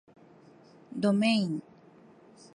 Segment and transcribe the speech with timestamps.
[0.95, 1.61] どめいん